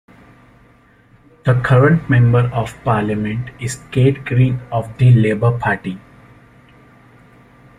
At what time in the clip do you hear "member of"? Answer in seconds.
2.09-2.73